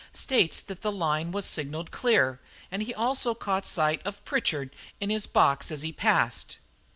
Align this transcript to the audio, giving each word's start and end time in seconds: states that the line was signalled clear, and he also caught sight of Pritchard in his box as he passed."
states 0.13 0.61
that 0.61 0.81
the 0.81 0.91
line 0.91 1.31
was 1.31 1.45
signalled 1.45 1.91
clear, 1.91 2.39
and 2.71 2.81
he 2.81 2.91
also 2.91 3.35
caught 3.35 3.67
sight 3.67 4.01
of 4.03 4.25
Pritchard 4.25 4.75
in 4.99 5.11
his 5.11 5.27
box 5.27 5.71
as 5.71 5.83
he 5.83 5.91
passed." 5.93 6.57